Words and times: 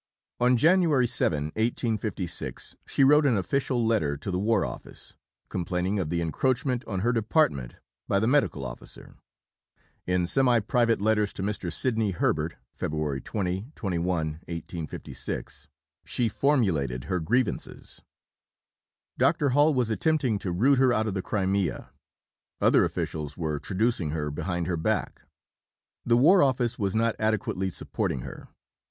On 0.39 0.57
January 0.57 1.05
7, 1.05 1.43
1856, 1.53 2.75
she 2.87 3.03
wrote 3.03 3.27
an 3.27 3.37
official 3.37 3.85
letter 3.85 4.17
to 4.17 4.31
the 4.31 4.39
War 4.39 4.65
Office, 4.65 5.15
complaining 5.47 5.99
of 5.99 6.09
the 6.09 6.21
encroachment 6.23 6.83
on 6.87 7.01
her 7.01 7.13
department 7.13 7.75
by 8.07 8.17
the 8.19 8.25
Medical 8.25 8.65
Officer. 8.65 9.17
In 10.07 10.25
semi 10.25 10.59
private 10.59 10.99
letters 11.01 11.31
to 11.33 11.43
Mr. 11.43 11.71
Sidney 11.71 12.09
Herbert 12.09 12.55
(Feb. 12.75 13.23
20, 13.23 13.67
21, 13.75 14.27
1856) 14.47 15.67
she 16.03 16.27
formulated 16.27 17.03
her 17.03 17.19
grievances. 17.19 18.01
Dr. 19.19 19.49
Hall 19.49 19.71
was 19.71 19.91
"attempting 19.91 20.39
to 20.39 20.51
root 20.51 20.79
her 20.79 20.91
out 20.91 21.05
of 21.05 21.13
the 21.13 21.21
Crimea." 21.21 21.91
Other 22.59 22.83
officials 22.83 23.37
were 23.37 23.59
traducing 23.59 24.09
her 24.09 24.31
behind 24.31 24.65
her 24.65 24.77
back. 24.77 25.27
The 26.03 26.17
War 26.17 26.41
Office 26.41 26.79
was 26.79 26.95
not 26.95 27.15
adequately 27.19 27.69
supporting 27.69 28.21
her. 28.21 28.47